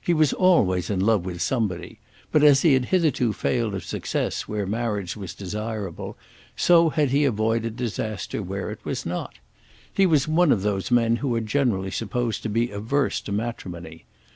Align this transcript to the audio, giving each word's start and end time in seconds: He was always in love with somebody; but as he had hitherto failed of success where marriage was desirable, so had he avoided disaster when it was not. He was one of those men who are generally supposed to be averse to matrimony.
He 0.00 0.14
was 0.14 0.32
always 0.32 0.90
in 0.90 1.00
love 1.00 1.24
with 1.26 1.42
somebody; 1.42 1.98
but 2.30 2.44
as 2.44 2.62
he 2.62 2.74
had 2.74 2.84
hitherto 2.84 3.32
failed 3.32 3.74
of 3.74 3.82
success 3.82 4.42
where 4.46 4.64
marriage 4.64 5.16
was 5.16 5.34
desirable, 5.34 6.16
so 6.54 6.90
had 6.90 7.08
he 7.10 7.24
avoided 7.24 7.74
disaster 7.76 8.44
when 8.44 8.68
it 8.70 8.84
was 8.84 9.04
not. 9.04 9.40
He 9.92 10.06
was 10.06 10.28
one 10.28 10.52
of 10.52 10.62
those 10.62 10.92
men 10.92 11.16
who 11.16 11.34
are 11.34 11.40
generally 11.40 11.90
supposed 11.90 12.44
to 12.44 12.48
be 12.48 12.70
averse 12.70 13.20
to 13.22 13.32
matrimony. 13.32 14.04